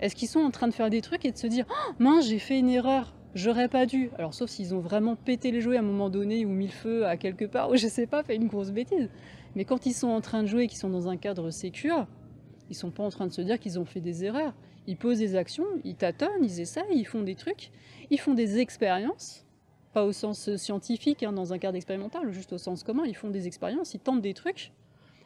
[0.00, 2.26] Est-ce qu'ils sont en train de faire des trucs et de se dire oh, mince,
[2.26, 5.76] j'ai fait une erreur, j'aurais pas dû Alors, sauf s'ils ont vraiment pété les jouets
[5.76, 8.22] à un moment donné ou mis le feu à quelque part, ou je sais pas,
[8.22, 9.08] fait une grosse bêtise.
[9.56, 12.06] Mais quand ils sont en train de jouer et qu'ils sont dans un cadre sécure,
[12.68, 14.52] ils sont pas en train de se dire qu'ils ont fait des erreurs.
[14.86, 17.70] Ils posent des actions, ils tâtonnent, ils essayent, ils font des trucs,
[18.10, 19.44] ils font des expériences,
[19.92, 23.30] pas au sens scientifique, hein, dans un cadre expérimental, juste au sens commun, ils font
[23.30, 24.72] des expériences, ils tentent des trucs.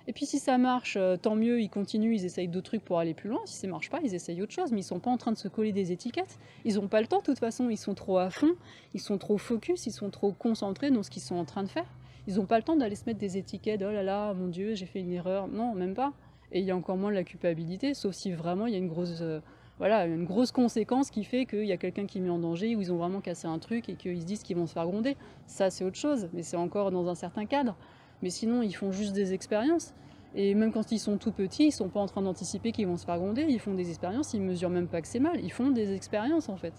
[0.09, 2.99] Et puis si ça marche, euh, tant mieux, ils continuent, ils essayent d'autres trucs pour
[2.99, 3.41] aller plus loin.
[3.45, 5.37] Si ça marche pas, ils essayent autre chose, mais ils sont pas en train de
[5.37, 6.39] se coller des étiquettes.
[6.65, 8.55] Ils n'ont pas le temps de toute façon, ils sont trop à fond,
[8.95, 11.69] ils sont trop focus, ils sont trop concentrés dans ce qu'ils sont en train de
[11.69, 11.93] faire.
[12.27, 14.75] Ils n'ont pas le temps d'aller se mettre des étiquettes, oh là là, mon Dieu,
[14.75, 15.47] j'ai fait une erreur.
[15.47, 16.15] Non, même pas.
[16.53, 18.79] Et il y a encore moins de la culpabilité, sauf si vraiment il y a
[18.79, 19.41] une grosse, euh,
[19.79, 22.75] voilà, une grosse conséquence qui fait qu'il y a quelqu'un qui est mis en danger,
[22.75, 24.87] ou ils ont vraiment cassé un truc et qu'ils se disent qu'ils vont se faire
[24.87, 25.17] gronder.
[25.47, 27.77] Ça, c'est autre chose, mais c'est encore dans un certain cadre.
[28.23, 29.95] Mais sinon, ils font juste des expériences.
[30.35, 32.97] Et même quand ils sont tout petits, ils sont pas en train d'anticiper qu'ils vont
[32.97, 35.53] se faire gronder, ils font des expériences, ils mesurent même pas que c'est mal, ils
[35.53, 36.75] font des expériences en fait.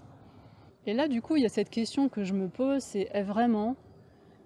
[0.85, 3.23] Et là, du coup, il y a cette question que je me pose, c'est est
[3.23, 3.75] vraiment,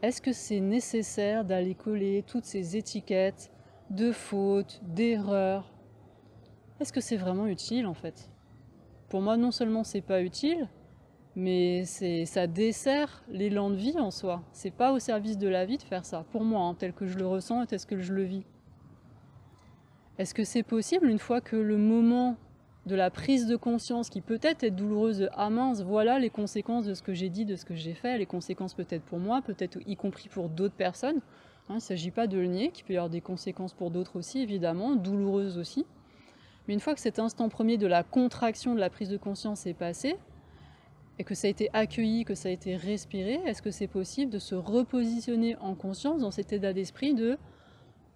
[0.01, 3.51] est-ce que c'est nécessaire d'aller coller toutes ces étiquettes
[3.93, 5.71] de fautes, d'erreurs.
[6.79, 8.29] Est-ce que c'est vraiment utile en fait?
[9.09, 10.67] Pour moi, non seulement c'est pas utile,
[11.35, 14.41] mais ça dessert l'élan de vie en soi.
[14.51, 17.05] C'est pas au service de la vie de faire ça, pour moi, hein, tel que
[17.05, 18.43] je le ressens et tel que je le vis.
[20.17, 22.37] Est-ce que c'est possible une fois que le moment
[22.85, 26.85] de la prise de conscience qui peut-être est douloureuse de ah mince, voilà les conséquences
[26.85, 29.41] de ce que j'ai dit, de ce que j'ai fait, les conséquences peut-être pour moi,
[29.41, 31.21] peut-être y compris pour d'autres personnes,
[31.69, 34.17] il ne s'agit pas de le nier, qu'il peut y avoir des conséquences pour d'autres
[34.17, 35.85] aussi, évidemment, douloureuses aussi.
[36.67, 39.65] Mais une fois que cet instant premier de la contraction de la prise de conscience
[39.65, 40.15] est passé,
[41.19, 44.31] et que ça a été accueilli, que ça a été respiré, est-ce que c'est possible
[44.31, 47.37] de se repositionner en conscience dans cet état d'esprit de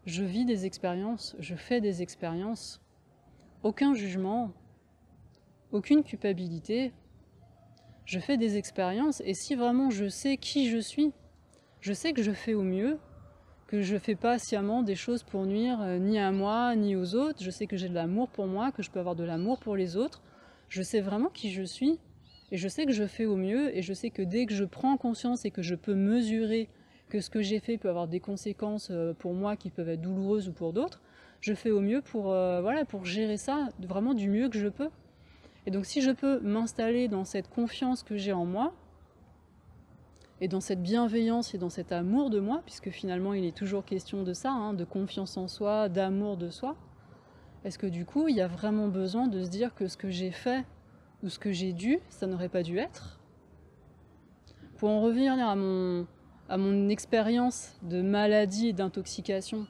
[0.05, 2.81] je vis des expériences, je fais des expériences,
[3.63, 4.51] aucun jugement,
[5.71, 6.93] aucune culpabilité,
[8.05, 11.11] je fais des expériences, et si vraiment je sais qui je suis,
[11.81, 12.97] je sais que je fais au mieux,
[13.67, 17.15] que je fais pas sciemment des choses pour nuire euh, ni à moi ni aux
[17.15, 17.43] autres.
[17.43, 19.75] Je sais que j'ai de l'amour pour moi, que je peux avoir de l'amour pour
[19.75, 20.21] les autres.
[20.69, 21.99] Je sais vraiment qui je suis.
[22.51, 24.63] Et je sais que je fais au mieux, et je sais que dès que je
[24.63, 26.69] prends conscience et que je peux mesurer
[27.09, 30.01] que ce que j'ai fait peut avoir des conséquences euh, pour moi qui peuvent être
[30.01, 31.01] douloureuses ou pour d'autres,
[31.41, 34.69] je fais au mieux pour, euh, voilà, pour gérer ça vraiment du mieux que je
[34.69, 34.89] peux.
[35.65, 38.73] Et donc si je peux m'installer dans cette confiance que j'ai en moi,
[40.39, 43.85] et dans cette bienveillance et dans cet amour de moi, puisque finalement il est toujours
[43.85, 46.75] question de ça, hein, de confiance en soi, d'amour de soi,
[47.63, 50.09] est-ce que du coup il y a vraiment besoin de se dire que ce que
[50.09, 50.65] j'ai fait
[51.23, 53.19] ou ce que j'ai dû, ça n'aurait pas dû être?
[54.77, 56.05] Pour en revenir à mon,
[56.49, 59.65] à mon expérience de maladie et d'intoxication,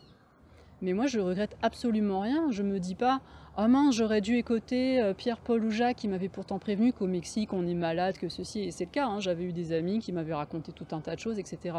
[0.81, 3.21] mais moi je regrette absolument rien, je me dis pas
[3.59, 7.53] ah mince, j'aurais dû écouter euh, Pierre-Paul ou Jacques qui m'avait pourtant prévenu qu'au Mexique
[7.53, 9.19] on est malade, que ceci, et c'est le cas, hein.
[9.19, 11.77] j'avais eu des amis qui m'avaient raconté tout un tas de choses, etc.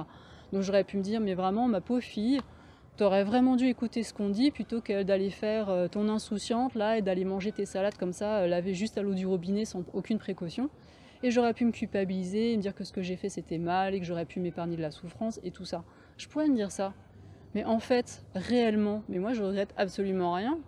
[0.53, 2.41] Donc j'aurais pu me dire, mais vraiment, ma pauvre fille,
[2.97, 6.99] t'aurais vraiment dû écouter ce qu'on dit plutôt que d'aller faire euh, ton insouciante là
[6.99, 9.85] et d'aller manger tes salades comme ça, euh, laver juste à l'eau du robinet sans
[9.93, 10.71] aucune précaution.
[11.23, 13.95] Et j'aurais pu me culpabiliser et me dire que ce que j'ai fait c'était mal
[13.95, 15.85] et que j'aurais pu m'épargner de la souffrance et tout ça.
[16.17, 16.93] Je pourrais me dire ça.
[17.55, 20.59] Mais en fait, réellement, mais moi je regrette absolument rien.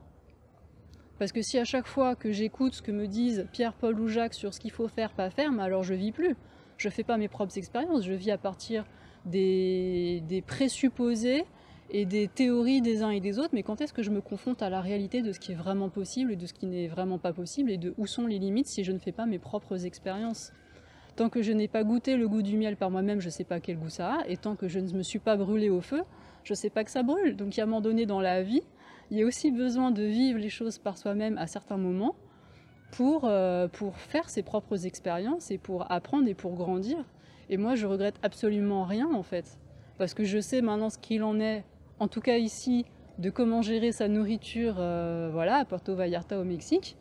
[1.19, 4.09] Parce que si à chaque fois que j'écoute ce que me disent Pierre, Paul ou
[4.09, 6.35] Jacques sur ce qu'il faut faire, pas faire, mais alors je vis plus.
[6.79, 8.87] Je fais pas mes propres expériences, je vis à partir
[9.27, 11.45] des, présupposés
[11.91, 14.63] et des théories des uns et des autres, mais quand est-ce que je me confronte
[14.63, 17.19] à la réalité de ce qui est vraiment possible et de ce qui n'est vraiment
[17.19, 19.85] pas possible et de où sont les limites si je ne fais pas mes propres
[19.85, 20.53] expériences?
[21.17, 23.45] Tant que je n'ai pas goûté le goût du miel par moi-même, je ne sais
[23.45, 25.83] pas quel goût ça a, et tant que je ne me suis pas brûlé au
[25.83, 26.03] feu,
[26.45, 27.37] je sais pas que ça brûle.
[27.37, 28.63] Donc a un moment donné dans la vie,
[29.11, 32.15] il y a aussi besoin de vivre les choses par soi-même à certains moments
[32.93, 37.05] pour, euh, pour faire ses propres expériences et pour apprendre et pour grandir.
[37.49, 39.59] Et moi, je regrette absolument rien en fait,
[39.99, 41.65] parce que je sais maintenant ce qu'il en est,
[41.99, 42.87] en tout cas ici,
[43.19, 46.97] de comment gérer sa nourriture euh, voilà, à Puerto Vallarta au Mexique.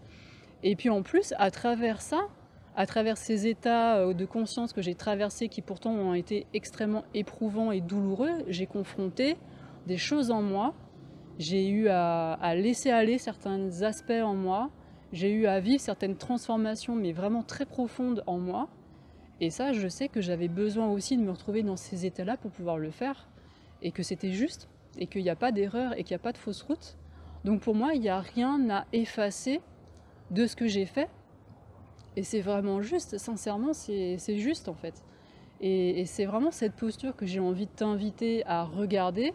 [0.63, 2.27] Et puis en plus, à travers ça,
[2.79, 7.03] à travers ces états euh, de conscience que j'ai traversés, qui pourtant ont été extrêmement
[7.13, 9.37] éprouvants et douloureux, j'ai confronté
[9.85, 10.73] des choses en moi
[11.39, 14.69] j'ai eu à, laisser aller certains aspects en moi,
[15.13, 18.67] j'ai eu à vivre certaines transformations, mais vraiment très profondes en moi.
[19.39, 22.51] Et ça, je sais que j'avais besoin aussi de me retrouver dans ces états-là pour
[22.51, 23.29] pouvoir le faire,
[23.81, 26.33] et que c'était juste, et qu'il n'y a pas d'erreur, et qu'il n'y a pas
[26.33, 26.97] de fausse route.
[27.45, 29.61] Donc pour moi, il n'y a rien à effacer
[30.31, 31.09] de ce que j'ai fait.
[32.15, 35.03] Et c'est vraiment juste, sincèrement, c'est juste en fait.
[35.61, 39.33] et c'est vraiment cette posture que j'ai envie de t'inviter à regarder,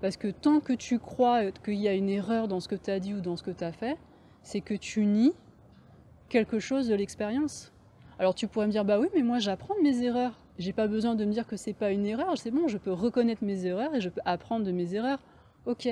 [0.00, 2.90] parce que tant que tu crois qu'il y a une erreur dans ce que tu
[2.90, 3.98] as dit ou dans ce que tu as fait,
[4.42, 5.34] c'est que tu nies
[6.28, 7.72] quelque chose de l'expérience.
[8.18, 10.38] Alors tu pourrais me dire, bah oui, mais moi j'apprends de mes erreurs.
[10.58, 12.92] J'ai pas besoin de me dire que c'est pas une erreur, c'est bon, je peux
[12.92, 15.20] reconnaître mes erreurs et je peux apprendre de mes erreurs.
[15.66, 15.88] Ok.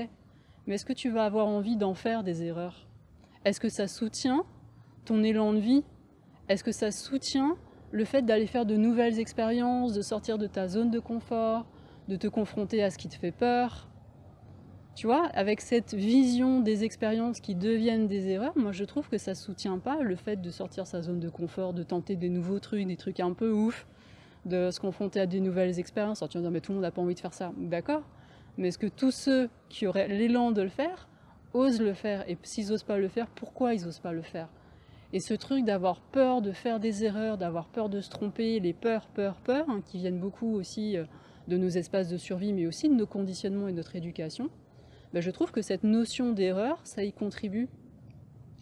[0.67, 2.87] Mais est-ce que tu vas avoir envie d'en faire des erreurs?
[3.45, 4.45] Est-ce que ça soutient
[5.05, 5.85] ton élan de vie?
[6.49, 7.57] Est-ce que ça soutient
[7.91, 11.67] le fait d'aller faire de nouvelles expériences, de sortir de ta zone de confort,
[12.09, 13.89] de te confronter à ce qui te fait peur,
[14.95, 19.17] tu vois, avec cette vision des expériences qui deviennent des erreurs, moi je trouve que
[19.17, 22.59] ça soutient pas le fait de sortir sa zone de confort, de tenter des nouveaux
[22.59, 23.87] trucs, des trucs un peu ouf,
[24.45, 26.23] de se confronter à des nouvelles expériences.
[26.23, 27.53] Alors tu vas dire, mais tout le monde n'a pas envie de faire ça.
[27.59, 28.03] D'accord?
[28.57, 31.09] Mais est-ce que tous ceux qui auraient l'élan de le faire
[31.53, 32.29] osent le faire?
[32.29, 34.49] Et s'ils osent pas le faire, pourquoi ils osent pas le faire?
[35.13, 38.75] Et ce truc d'avoir peur de faire des erreurs, d'avoir peur de se tromper, les
[38.75, 41.05] peurs, peurs, peurs, hein, qui viennent beaucoup aussi euh,
[41.49, 44.51] de nos espaces de survie, mais aussi de nos conditionnements et de notre éducation,
[45.15, 47.69] ben, je trouve que cette notion d'erreur, ça y contribue.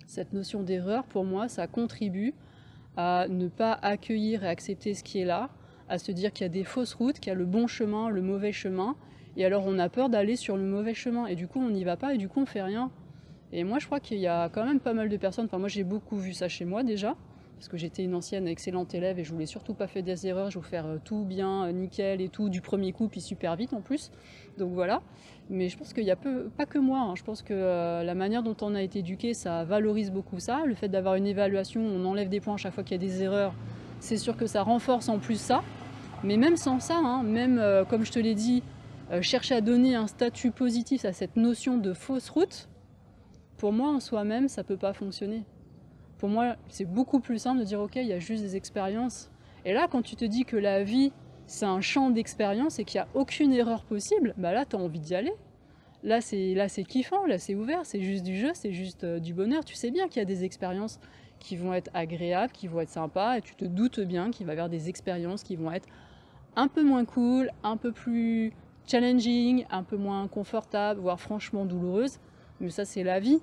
[0.07, 2.33] Cette notion d'erreur, pour moi, ça contribue
[2.97, 5.51] à ne pas accueillir et accepter ce qui est là,
[5.89, 8.09] à se dire qu'il y a des fausses routes, qu'il y a le bon chemin,
[8.09, 8.97] le mauvais chemin,
[9.37, 11.85] et alors on a peur d'aller sur le mauvais chemin, et du coup on n'y
[11.85, 12.91] va pas, et du coup on fait rien.
[13.53, 15.69] Et moi je crois qu'il y a quand même pas mal de personnes, enfin moi
[15.69, 17.17] j'ai beaucoup vu ça chez moi déjà,
[17.57, 20.51] parce que j'étais une ancienne excellente élève et je voulais surtout pas faire des erreurs,
[20.51, 23.57] je voulais faire euh, tout bien, euh, nickel et tout, du premier coup, puis super
[23.57, 24.11] vite en plus.
[24.59, 25.01] Donc voilà.
[25.49, 27.15] Mais je pense qu'il n'y a peu, pas que moi, hein.
[27.17, 30.65] je pense que euh, la manière dont on a été éduqué, ça valorise beaucoup ça.
[30.67, 33.07] Le fait d'avoir une évaluation, on enlève des points à chaque fois qu'il y a
[33.07, 33.55] des erreurs,
[34.01, 35.63] c'est sûr que ça renforce en plus ça.
[36.25, 38.63] Mais même sans ça, hein, même comme je te l'ai dit,
[39.21, 42.69] chercher à donner un statut positif à cette notion de fausse route,
[43.57, 45.45] pour moi en soi-même, ça peut pas fonctionner.
[46.19, 49.31] Pour moi, c'est beaucoup plus simple de dire ok, il y a juste des expériences.
[49.65, 51.13] Et là, quand tu te dis que la vie,
[51.47, 54.79] c'est un champ d'expérience et qu'il n'y a aucune erreur possible, bah là, tu as
[54.79, 55.33] envie d'y aller.
[56.03, 59.19] Là, c'est là, c'est kiffant, là, c'est ouvert, c'est juste du jeu, c'est juste euh,
[59.19, 59.65] du bonheur.
[59.65, 61.01] Tu sais bien qu'il y a des expériences
[61.39, 64.53] qui vont être agréables, qui vont être sympas, et tu te doutes bien qu'il va
[64.53, 65.89] y avoir des expériences qui vont être
[66.55, 68.53] un peu moins cool, un peu plus
[68.87, 72.19] challenging, un peu moins confortable, voire franchement douloureuses.
[72.61, 73.41] Mais ça, c'est la vie.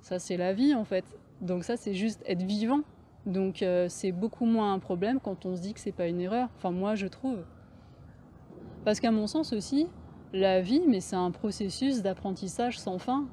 [0.00, 1.04] Ça, c'est la vie, en fait.
[1.40, 2.82] Donc ça, c'est juste être vivant.
[3.26, 6.20] Donc euh, c'est beaucoup moins un problème quand on se dit que c'est pas une
[6.20, 6.48] erreur.
[6.56, 7.38] Enfin moi je trouve.
[8.84, 9.86] Parce qu'à mon sens aussi,
[10.32, 13.26] la vie, mais c'est un processus d'apprentissage sans fin.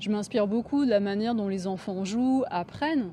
[0.00, 3.10] Je m'inspire beaucoup de la manière dont les enfants jouent, apprennent,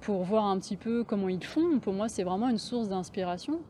[0.00, 1.78] pour voir un petit peu comment ils font.
[1.80, 3.60] Pour moi, c'est vraiment une source d'inspiration.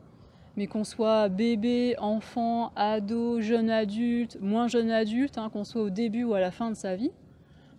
[0.57, 5.89] Mais qu'on soit bébé, enfant, ado, jeune adulte, moins jeune adulte, hein, qu'on soit au
[5.89, 7.11] début ou à la fin de sa vie,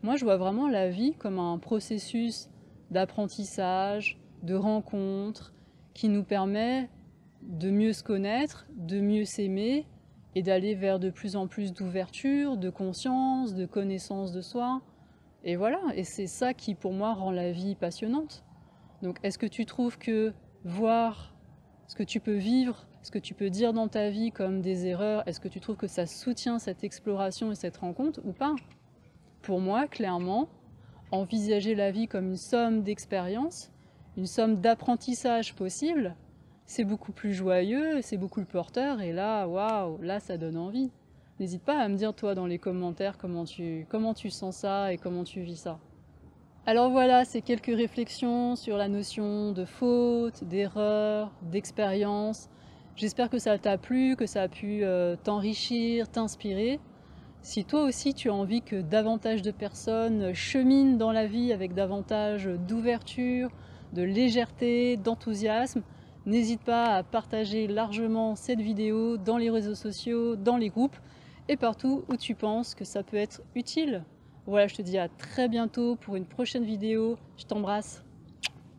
[0.02, 2.50] moi je vois vraiment la vie comme un processus
[2.90, 5.54] d'apprentissage, de rencontre,
[5.94, 6.90] qui nous permet
[7.42, 9.86] de mieux se connaître, de mieux s'aimer
[10.34, 14.82] et d'aller vers de plus en plus d'ouverture, de conscience, de connaissance de soi.
[15.44, 18.44] Et voilà, et c'est ça qui pour moi rend la vie passionnante.
[19.02, 20.34] Donc est-ce que tu trouves que
[20.64, 21.35] voir
[21.88, 24.86] ce que tu peux vivre, ce que tu peux dire dans ta vie comme des
[24.86, 28.56] erreurs, est-ce que tu trouves que ça soutient cette exploration et cette rencontre ou pas?
[29.42, 30.48] Pour moi, clairement,
[31.12, 33.70] envisager la vie comme une somme d'expériences,
[34.16, 36.16] une somme d'apprentissage possible,
[36.64, 40.90] c'est beaucoup plus joyeux, c'est beaucoup plus porteur, et là, waouh, là, ça donne envie.
[41.38, 44.92] N'hésite pas à me dire, toi, dans les commentaires, comment tu, comment tu sens ça
[44.92, 45.78] et comment tu vis ça.
[46.68, 52.48] Alors voilà, c'est quelques réflexions sur la notion de faute, d'erreur, d'expérience.
[52.96, 56.80] J'espère que ça t'a plu, que ça a pu euh, t'enrichir, t'inspirer.
[57.40, 61.72] Si toi aussi tu as envie que davantage de personnes cheminent dans la vie avec
[61.72, 63.50] davantage d'ouverture,
[63.92, 65.82] de légèreté, d'enthousiasme,
[66.26, 70.96] n'hésite pas à partager largement cette vidéo dans les réseaux sociaux, dans les groupes
[71.48, 74.02] et partout où tu penses que ça peut être utile.
[74.46, 77.18] Voilà, je te dis à très bientôt pour une prochaine vidéo.
[77.36, 78.04] Je t'embrasse.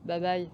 [0.05, 0.49] Bye bye.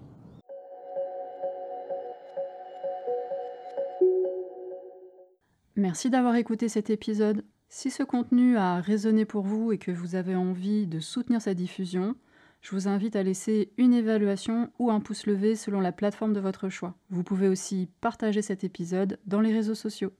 [5.76, 7.44] Merci d'avoir écouté cet épisode.
[7.68, 11.54] Si ce contenu a résonné pour vous et que vous avez envie de soutenir sa
[11.54, 12.14] diffusion,
[12.60, 16.40] je vous invite à laisser une évaluation ou un pouce levé selon la plateforme de
[16.40, 16.94] votre choix.
[17.10, 20.12] Vous pouvez aussi partager cet épisode dans les réseaux sociaux.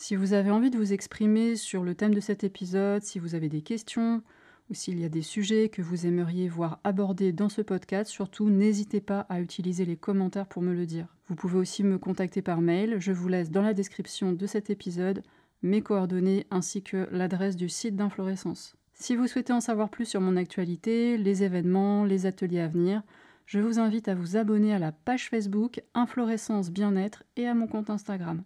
[0.00, 3.34] Si vous avez envie de vous exprimer sur le thème de cet épisode, si vous
[3.34, 4.22] avez des questions
[4.70, 8.48] ou s'il y a des sujets que vous aimeriez voir abordés dans ce podcast, surtout
[8.48, 11.08] n'hésitez pas à utiliser les commentaires pour me le dire.
[11.26, 14.70] Vous pouvez aussi me contacter par mail, je vous laisse dans la description de cet
[14.70, 15.24] épisode
[15.62, 18.76] mes coordonnées ainsi que l'adresse du site d'Inflorescence.
[18.94, 23.02] Si vous souhaitez en savoir plus sur mon actualité, les événements, les ateliers à venir,
[23.46, 27.66] je vous invite à vous abonner à la page Facebook Inflorescence Bien-être et à mon
[27.66, 28.44] compte Instagram.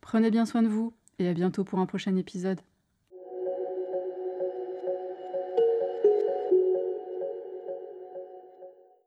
[0.00, 2.60] Prenez bien soin de vous et à bientôt pour un prochain épisode.